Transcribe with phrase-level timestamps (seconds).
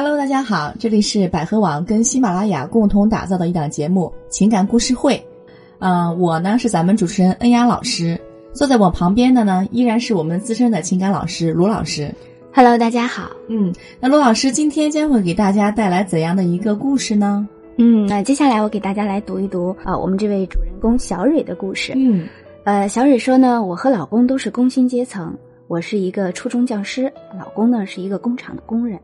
[0.00, 5.16] Hello，大家好，这里是百合网跟喜马拉雅共同打造的一档节目《情感故事会》。
[5.80, 8.16] 嗯、我呢是咱们主持人恩雅老师，
[8.52, 12.14] 坐在我旁边的呢依然是我们资深的情感老师卢老师。
[12.54, 13.32] Hello，大家好。
[13.48, 17.48] 嗯，那卢老师今天将会给大家带来怎样的一个故事呢？
[17.78, 21.92] 嗯，那接下来我给大家来读一读啊、我们这位主人公小蕊的故事。
[21.96, 22.24] 嗯
[22.62, 28.96] 呃，小蕊说呢，我和老公都是工薪阶层，我是一个初中教师，老公呢是一个工厂的工人。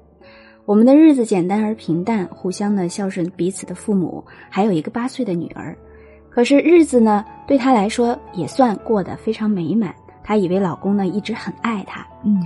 [0.66, 5.76] 我们的日子简单而平淡，互相的孝顺彼此的父母，还有一个八岁的女儿。
[6.30, 9.94] 可是日子呢，对她来说也算过得非常美满。
[10.22, 12.42] 她以为老公呢一直很爱她，嗯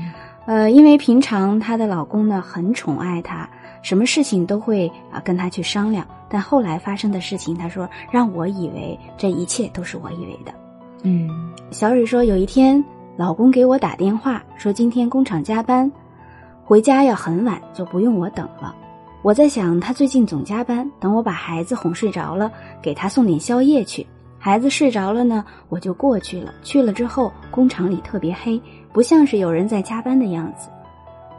[0.46, 3.48] 呃，因为平常她的老公呢很宠爱她，
[3.82, 6.05] 什么事情都会啊跟她去商量。
[6.28, 10.52] 但后来发生的事情，她说让我以为这一切都是我以为的。
[11.05, 11.30] 嗯
[11.70, 12.84] 小蕊说，有一天
[13.16, 15.91] 老公给我打电话说今天工厂加班，
[16.68, 18.77] 回家要很晚，就不用我等了。
[19.22, 22.52] 我在想，他最近总加班，等我把孩子哄睡着了，
[22.83, 24.06] 给他送点宵夜去。
[24.38, 26.52] 孩子睡着了呢，我就过去了。
[26.62, 28.60] 去了之后，工厂里特别黑，
[28.92, 30.69] 不像是有人在加班的样子。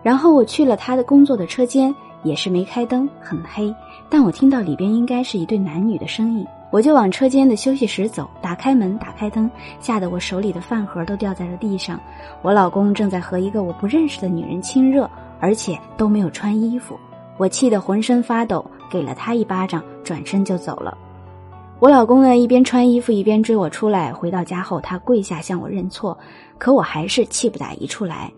[0.02, 1.94] 然后我去了他的工作的车间，
[2.24, 3.72] 也是没开灯，很黑。
[4.10, 12.00] 但我听到里边应该是一对男女的声音，我就往车间的休息室走，打开门，打开灯，吓得我手里的饭盒都掉在了地上。
[12.44, 16.98] 我老公正在和一个我不认识的女人亲热，而且都没有穿衣服。
[17.38, 20.96] 我气得浑身发抖，给了他一巴掌，转身就走了。
[21.80, 24.14] 我老公呢，一边穿衣服一边追我出来。
[24.14, 26.16] 回到家后，他跪下向我认错，
[26.58, 28.32] 可我还是气不打一处来，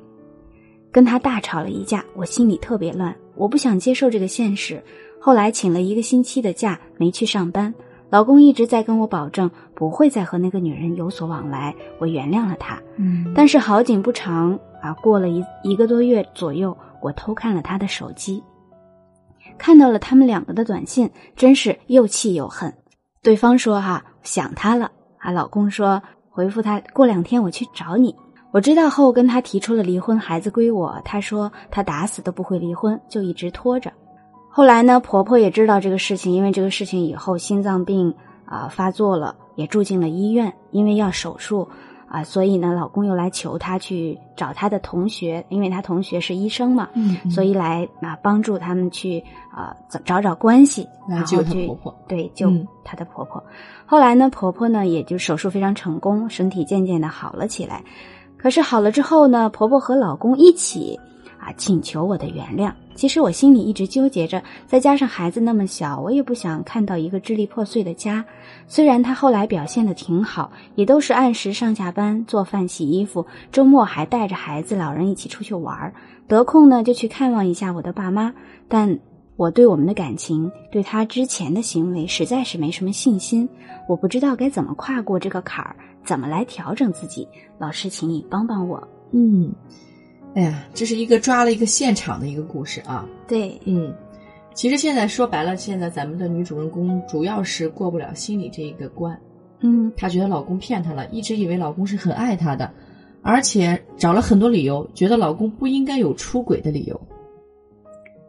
[0.92, 2.06] 跟他大吵了一架。
[2.16, 4.82] 我心里特别乱，我不想接受这个现实。
[5.20, 7.74] 后来请了一个星期的假，没去上班。
[8.12, 12.78] 老公一直在跟我保证不会再和那个女人有所往来，我原谅了他。
[12.98, 18.44] 嗯但是好景不长啊，过了一一个多月左右，我偷看了他的手机，
[19.58, 22.74] 看到了他们两个的短信，真是又气又恨。
[23.24, 28.14] 对方说哈、想他了啊，老公说回复他过两天我去找你。
[28.52, 31.02] 我知道后跟他提出了离婚，孩子归我。
[31.06, 33.90] 他说他打死都不会离婚，就一直拖着。
[34.54, 38.14] 后来呢，婆婆也知道这个事情，因为这个事情以后心脏病
[38.46, 41.68] 啊、发作了，也住进了医院，因为要手术
[42.10, 49.24] 啊、所以呢，老公又来求她去找她的同学，因为她同学是医生嘛，嗯，所以来啊、帮助他们去
[49.56, 51.72] 啊、找找找关系，然后去
[52.10, 53.42] 对救嗯她的婆婆。
[53.86, 57.82] 后来呢，婆婆呢也就手术非常成功，身体渐渐的好了起来。
[58.36, 61.00] 可是好了之后呢，婆婆和老公一起
[61.42, 62.72] 啊请求我的原谅。
[62.94, 68.24] 其实我心里一直纠结着，再加上孩子那么小，我也不想看到一个支离破碎的家。
[68.68, 75.94] 虽然他后来表现的挺好，也都是按时上下班、做饭、洗衣服，周末还带着孩子、老人一起出去玩儿，
[76.28, 78.32] 得空呢就去看望一下我的爸妈。
[78.68, 79.00] 但
[79.36, 83.50] 我对我们的感情，对他之前的行为，实在是没什么信心。
[83.88, 85.76] 我不知道该怎么跨过这个坎儿，
[86.06, 87.28] 怎么来调整自己。
[87.58, 88.88] 老师，请你帮帮我。
[89.12, 89.52] 嗯，
[90.34, 93.06] 哎呀，这是一个抓了一个现场的一个故事啊。
[93.28, 93.94] 对，嗯，
[94.54, 99.20] 其实现在说白了，现在咱们的女主人公主要是过不了心里这一个关。
[99.60, 102.72] 嗯她觉得老公骗她了，一直以为老公是很爱她的，
[103.22, 107.00] 而且找了很多理由，觉得老公不应该有出轨的理由。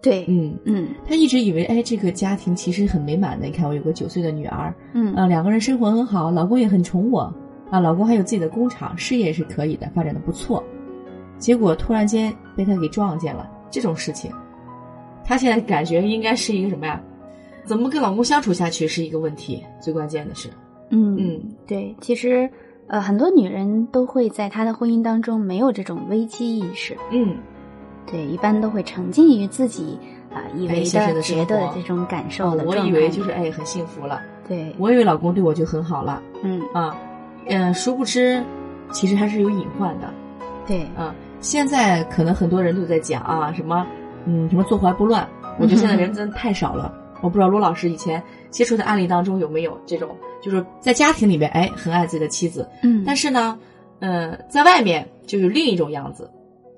[0.02, 3.46] 对，嗯，嗯她一直以为，哎，这个家庭其实很美满的。
[3.46, 7.32] 你看，我有个九岁的女儿，嗯啊、两个人生活很好，老公也很宠我，
[7.70, 10.62] 啊，老公还有自己的工厂，事业是可以的，发展的不错。
[11.42, 14.30] 结果突然间被他给撞见了，这种事情，
[15.24, 17.02] 她现在感觉应该是一个什么呀？
[17.64, 20.48] 怎么跟老公相处下去是一个问题，最关键的是，
[20.90, 21.40] 嗯嗯。
[21.66, 22.48] 对，其实
[22.86, 27.34] 呃，很多女人都会在她的婚姻当中没有这种危机意识，嗯，
[28.06, 29.98] 对，一般都会沉浸于自己
[30.32, 32.82] 啊、以为哎的觉得这种感受哦的，状态。
[32.82, 36.22] 我以为就是哎很幸福了，对，我以为老公对我就很好了。
[36.44, 36.62] 嗯。
[36.72, 36.96] 啊，
[37.48, 38.40] 嗯、殊不知
[38.92, 40.08] 其实还是有隐患的。
[40.64, 43.86] 对，啊，现在可能很多人都在讲啊，什么
[44.24, 45.28] 嗯，什么坐怀不乱。
[45.58, 46.94] 我觉得现在人真的太少了。
[47.20, 53.58] 我不知道罗老师以前接触的案例当中有没有这种，就是在家庭里面，哎，很爱自己的妻子，嗯，但是呢，
[54.00, 56.30] 呃，在外面就是另一种样子，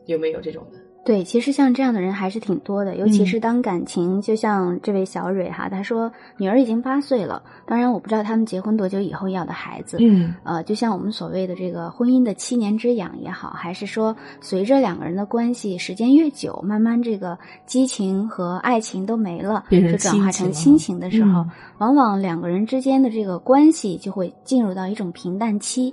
[0.06, 0.78] 有没有这种的？
[1.04, 25.92] 对，其实像这样的人还是挺多的，尤其嗯是当感情，就像这位小蕊哈，她说女儿已经八岁了，当然我不知道他们结婚多久以后要的孩子，嗯呃，就像我们所谓的这个婚姻的七年之痒也好，还是说随着两个人的关系时间越久，慢慢这个激情和爱情都没了，就转化成亲情亲情的时候，嗯往往两个人之间的这个关系就会进入到一种平淡期。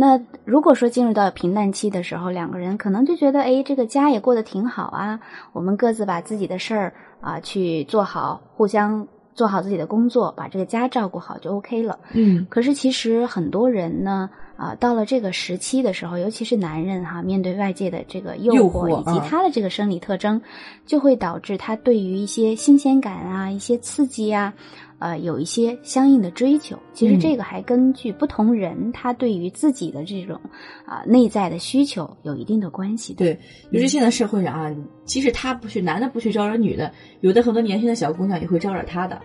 [0.00, 5.18] 那如果说进入到平淡期的时候，两个人可能就觉得，哎，这个家也过得挺好啊，
[5.52, 11.98] 我们各自把自己的事儿啊去做好，互相做好自己的工作，把这个家照顾好就 OK 了。
[12.12, 20.40] 嗯可是其实很多人呢，啊，到了这个时期的时候，尤其是男人哈，面对外界的这个诱诱惑以及他的这个生理特征，
[20.86, 24.54] 就会导致他对于一些新鲜感啊、一些刺激啊，
[24.98, 26.76] 呃，有一些相应的追求。
[26.92, 30.40] 其实嗯这个还根据不同人他对于自己的这种
[30.84, 33.18] 啊、内在的需求有一定的关系的。
[33.24, 33.40] 对，
[33.70, 34.74] 尤其现在社会上啊，
[35.04, 39.20] 即使他不去，男的不去招惹女的，有的很多年轻的小姑娘也会招惹他的。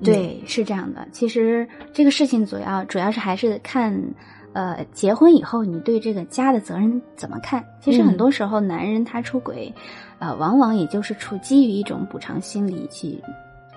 [0.00, 1.08] 嗯，对，是这样的。
[1.10, 4.00] 其实这个事情主要主要是还是看，
[4.52, 7.64] 呃，结婚以后你对这个家的责任怎么看。
[7.80, 9.74] 其实嗯很多时候男人他出轨，
[10.20, 13.20] 呃，往往也就是出基于一种补偿心理去。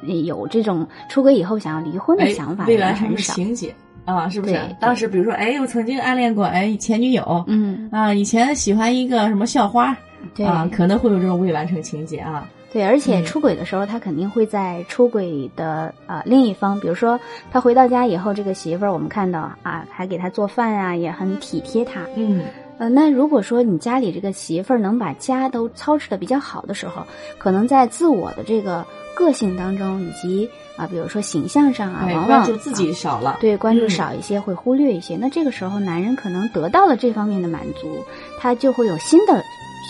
[0.03, 3.33] 有这种出轨以后想要离婚的哎想法的未来什么人很少。
[3.33, 3.73] 情节
[4.05, 4.27] 啊？
[4.29, 4.59] 是不是？
[4.79, 9.95] 当时比如说，哎，我曾经暗恋过哎前女友，嗯，啊，以前喜欢一个什么校花
[10.33, 12.47] 对、啊，可能会有这种未完成情节啊。
[12.73, 17.19] 对，而且嗯出轨的时候，他肯定会在出轨的呃另一方，比如说
[17.51, 22.01] 他回到家以后，这个媳妇儿我们看到啊，还给他做饭啊，也很体贴他。
[22.15, 22.41] 嗯
[22.81, 27.05] 呃，那如果说你家里这个媳妇儿能把家都操持的比较好的时候，
[27.37, 28.83] 可能在自我的这个
[29.13, 33.37] 个性当中，以及啊，比如说形象上啊，哎，往往关注自己啊少了。
[33.39, 35.15] 对关注嗯少一些，会忽略一些。
[35.15, 38.03] 那这个时候，男人可能得到了这方面的满足，
[38.39, 39.43] 他就会有新的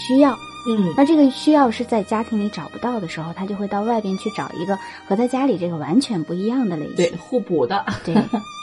[0.05, 0.37] 需要。
[0.67, 4.77] 嗯那这个需要是在家庭里找不到的时候，他就会到外边去找一个
[5.07, 6.95] 和他家里这个完全不一样的类型。
[6.97, 7.85] 对，互补的。
[8.03, 8.13] 对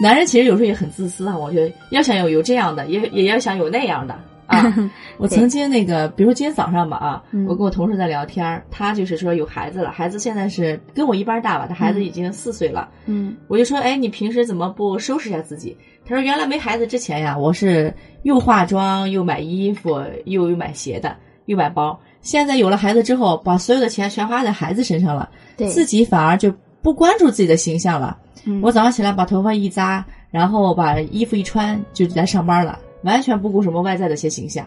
[0.00, 4.74] 男人其实有时候也很自私啊，我觉得要想有有这样的，也也要想有那样的啊。
[5.18, 12.88] 我曾经那个，比如说今天早上吧啊，嗯我跟我同事在聊天儿，他就是说有孩子了，孩子现在是跟我一般大吧，他孩子已经四岁了。
[13.04, 15.76] 嗯我就说，哎，你平时怎么不收拾一下自己？
[16.06, 17.92] 他说，原来没孩子之前呀，我是
[18.22, 21.14] 又化妆又买衣服，又又买鞋的，
[21.44, 22.00] 又买包。
[22.22, 28.18] 现在有了孩子之后，把所有的钱全花在孩子身上了，对，自己反而就不关注自己的形象了。
[28.44, 34.66] 嗯我早上起来把头发一扎，然后把衣服一穿，就来上班了，完全不顾什么外在的一些形象。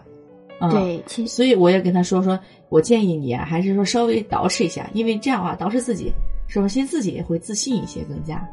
[0.60, 2.38] 嗯，，对，其实所以我也跟他说说，
[2.68, 6.12] 我建议你啊，还是说稍微捯饬一下，因为这样啊，捯饬自己，
[6.46, 8.46] 首先自己也会自信一些，更加。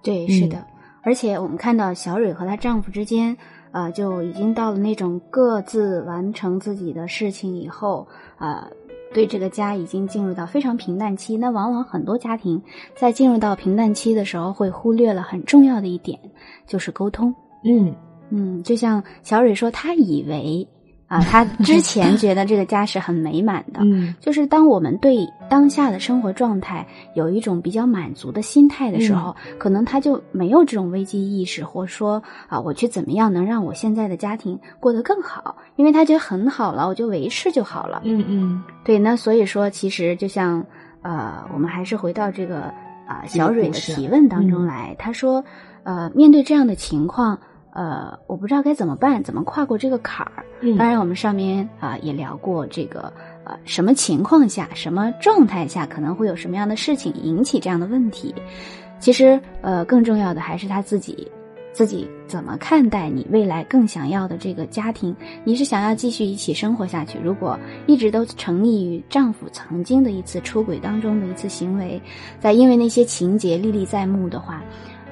[0.00, 0.64] 对，是的。
[1.02, 3.36] 而且我们看到小蕊和她丈夫之间，
[3.72, 8.06] 呃，就已经到了那种各自完成自己的事情以后，
[8.38, 8.64] 呃，
[9.12, 11.36] 对这个家已经进入到非常平淡期。
[11.36, 12.62] 那往往很多家庭
[12.94, 16.18] 在进入到平淡期的时候，会忽略了很重要的一点，
[16.66, 17.34] 就是沟通。
[17.64, 17.94] 嗯
[18.30, 20.66] 嗯，就像小蕊说，她以为
[21.12, 35.54] 啊，他 之前觉得这个家是很美满的，嗯就是当我们对当下的生活状态有一种比较满足的心态的时候，可能他就没有这种危机意识，或说啊，我去怎么样能让我现在的家庭过得更好？
[35.76, 38.00] 因为他觉得很好了，我就维持就好了。
[38.04, 40.64] 嗯嗯对，那所以说，其实就像
[41.02, 42.72] 呃，我们还是回到这个
[43.06, 45.44] 啊、这个小蕊的提问当中嗯来，他说，
[45.82, 47.38] 呃，面对这样的情况。
[47.72, 50.44] 呃，我不知道该怎么办，怎么跨过这个坎儿。
[50.60, 53.12] 嗯，当然，我们上面啊、也聊过这个
[53.44, 58.34] 呃什么情况下、什么状态下可能会有什么样的事情引起这样的问题。
[58.98, 61.26] 其实呃，更重要的还是他自己
[61.72, 65.16] 自己怎么看待你未来更想要的这个家庭。
[65.42, 67.18] 你是想要继续一起生活下去？
[67.18, 72.00] 如果一直都沉溺于丈夫曾经的一次出轨当中的一次行为，
[72.38, 74.62] 在因为那些情节历历在目的话。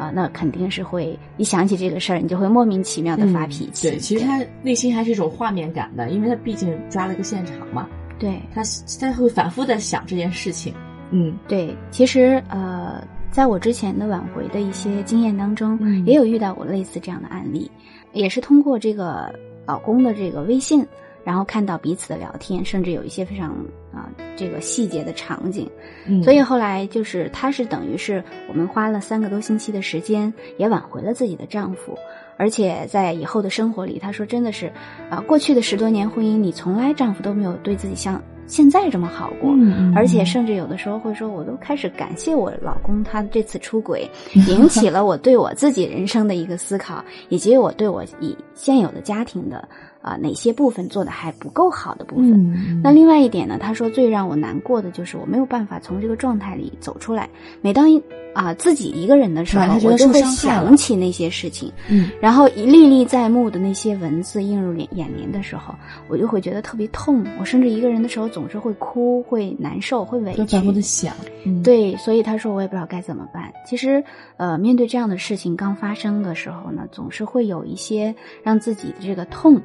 [0.01, 3.89] 啊，那肯定是会一想起这个事儿，你就会莫名其妙的发脾气。
[3.89, 7.87] 嗯对，其实他内心还是一种画面感的，因为他毕竟抓了个现场嘛，
[8.19, 8.63] 对他
[8.99, 10.73] 他会反复的想这件事情。
[11.11, 17.71] 嗯对，其实呃，在我之前的挽回的一些经验当中，嗯也有遇到过类似这样的案例，
[18.15, 19.31] 也是通过这个
[19.67, 20.83] 老公的这个微信，
[21.25, 23.55] 然后看到彼此的聊天，甚至有一些非常
[23.93, 25.69] 啊、这个细节的场景，
[26.07, 31.97] 嗯，所以后来就是她是等于是我们花了三个多星期的时间，也挽回了自己的丈夫。
[32.37, 34.73] 而且在以后的生活里，她说真的是，
[35.11, 39.51] 啊、过去的十多年婚姻，你从来丈夫都没有对自己像现在这么好过。
[39.51, 44.09] 嗯嗯，而且甚至有的时候会说，我都开始感谢我老公，他这次出轨
[44.49, 49.69] 引起了我对我自己人生的一个思考，以及我对我以现有的家庭的
[50.01, 52.33] 啊、哪些部分做的还不够好的部分。
[52.33, 57.29] 嗯，那另外一点呢，他说最让我难过的就是我没有办法从这个状态里走出来。
[57.61, 58.03] 每当一
[58.33, 65.75] 啊、自己一个人的时候我就会想起那些事情，嗯然后一历历在目的那些文字映入眼眼帘的时候，
[66.09, 67.27] 我就会觉得特别痛。
[67.41, 70.65] 我甚至一个人的时候总是会哭、会难受、会委屈就反。
[70.65, 71.13] 复的想，
[71.45, 73.53] 嗯，对，所以他说我也不知道该怎么办。
[73.67, 74.03] 其实，
[74.37, 78.15] 呃，面对这样的事情刚发生的时候呢，总是会有一些
[78.45, 79.61] 让自己的这个痛，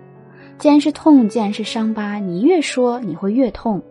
[0.58, 3.82] 既然是痛，既然是伤疤，你越说你会越痛，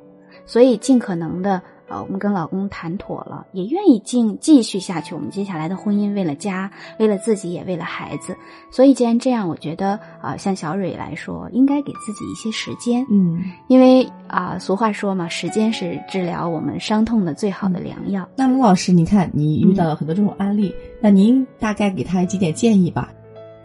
[0.47, 1.63] 所以尽可能的。
[1.87, 5.15] 呃，我们跟老公谈妥了，也愿意继继续下去。
[5.15, 8.35] 我们接下来的婚姻，为了家，为了自己，也为了孩子。
[8.71, 13.07] 所以，既然这样，我觉得啊、呃像小蕊来说，应该给自己一些时间。
[13.11, 18.27] 嗯，因为啊、俗话说嘛，时间是治疗我们伤痛的最好的良药。
[18.35, 23.13] 那陆老师，你看你遇到了很多这种案例，那您大概给他几点建议吧？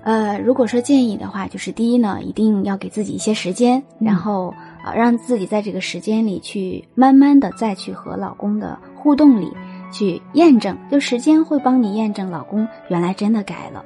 [0.09, 4.51] 呃，如果说建议的话，就是第一呢，一定要给自己一些时间，嗯然后
[4.83, 9.51] 呃，让自己在这个时间里去慢慢的再去和老公的互动里
[9.91, 13.85] 去验证，就时间会帮你验证老公原来真的改了。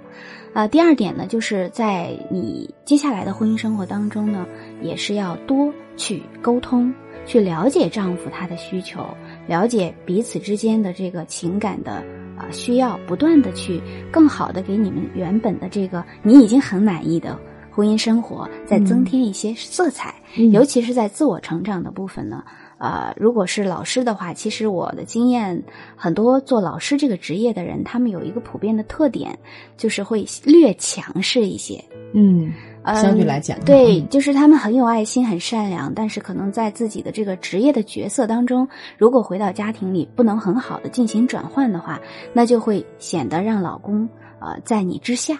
[0.53, 4.45] 呃，第二点呢，就是在你接下来的婚姻生活当中呢，
[4.81, 6.93] 也是要多去沟通，
[7.25, 9.05] 去了解丈夫他的需求，
[9.45, 12.01] 了解彼此之间的这个情感的
[12.37, 17.39] 啊、需要，不断的去更好的给你们原本的这个你已经很满意的
[17.71, 22.43] 婚姻生活再增添一些色彩，嗯尤其是在自我成长的部分呢。
[22.79, 25.63] 呃，如果是老师的话，其实我的经验，
[25.95, 29.39] 很多做老师这个职业的人，他们有一个普遍的特点，
[29.77, 31.81] 就是会略强势一些。
[32.13, 32.51] 嗯，
[32.83, 41.99] 嗯相对来讲对，嗯就是他们很有爱心、很善良，但是可能在自己的这个职业的角色当中，如果回到家庭里不能很好的进行转换的话，
[42.33, 44.07] 那就会显得让老公
[44.39, 45.37] 呃在你之下。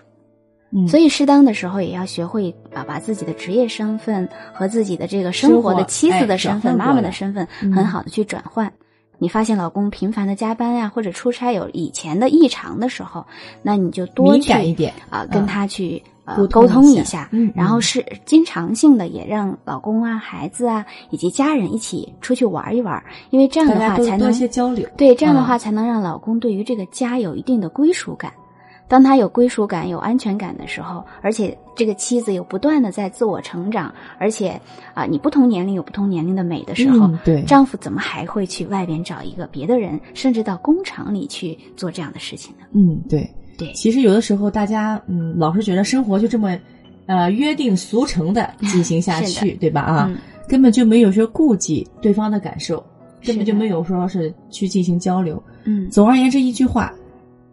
[0.76, 8.72] 嗯，所以适当的时候也要学会啊，把自己的职业身份和自己的这个生活的妻子的哎身份、妈妈的身份嗯很好的去转换。
[9.20, 13.26] 你发现老公频繁的加班呀、或者出差有以前的异常的时候，
[13.62, 24.88] 那你就多去一点啊，跟嗯他去呃沟沟通一下然后是经常性的也让老公啊、孩子啊以及家人一起出去玩一玩，因为这样的话才能家多多一些交流。
[24.98, 28.34] 对，这样的嗯话才能让老公对于这个家有一定的归属感。
[28.94, 34.50] 当他有归属感、有安全感的时候，而且这个妻子有不断的在自我成长，而且
[34.94, 42.68] 啊、你不同年龄有不同年龄的美的时候，嗯对丈夫怎么还会去外边找一个别的人，甚至到工厂里去做这样的事情呢？
[42.74, 46.56] 嗯，对对其实有的时候大家嗯，老是觉得生活就这么
[47.08, 49.82] 呃约定俗成的 进行下去，对吧？
[49.82, 52.86] 啊，嗯根本就没有说顾及对方的感受，
[53.26, 55.42] 根本就没有说是去进行交流。
[55.64, 56.94] 嗯，总而言之，一句话，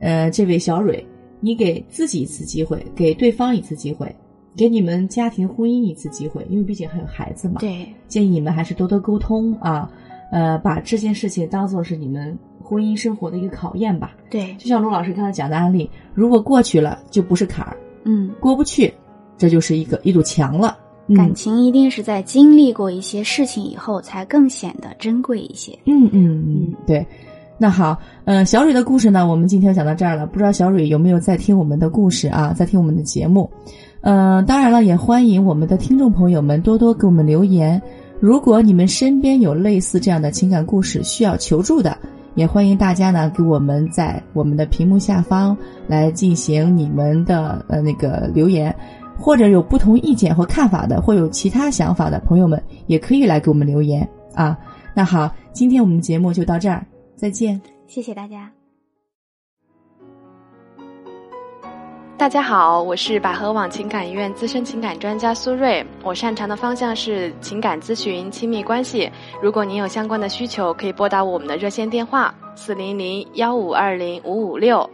[0.01, 1.03] 呃，这位小蕊，
[1.41, 4.15] 你给自己一次机会，给对方一次机会，
[4.57, 7.61] 给你们家庭婚姻一次机会，因为毕竟还有孩子嘛。
[7.61, 9.91] 对，建议你们还是多多沟通啊，
[10.31, 14.15] 呃，把这件事情当做是你们婚姻生活的一个考验吧。
[14.31, 18.93] 对，就像卢老师刚才讲的案例，如果过去了就不是坎儿，嗯，过不去，
[19.39, 20.79] 这就是一个一堵墙了。
[21.17, 25.77] 感情一定是在经历过一些事情以后，才更显得珍贵一些。
[25.87, 27.05] 嗯嗯嗯，对。
[27.63, 30.27] 那好，呃，小蕊的故事呢，我们今天讲到这儿了。
[30.27, 33.51] 不知道小蕊有没有在听我们的故事啊，在听我们的节目？
[34.01, 37.79] 呃，当然了，也欢迎我们的听众朋友们多多给我们留言。
[38.19, 41.95] 如果你们身边有类似这样的情感故事需要求助的，
[42.35, 45.55] 也欢迎大家呢给我们在我们的屏幕下方
[45.87, 48.75] 来进行你们的呃那个留言，
[49.19, 54.57] 或者有不同意见或看法的，或有其他想法的朋友们，也可以来给我们留言啊。
[54.95, 56.85] 那好，今天我们节目就到这儿，
[57.21, 57.61] 再见。
[57.87, 58.51] 谢谢大家。
[62.17, 69.11] 大家好，我是百合网情感医院资深情感专家苏瑞，我擅长的方向是情感咨询、亲密关系。
[69.43, 74.89] 如果您有相关的需求，可以拨打我们的热线电话四零零幺五二零五五六。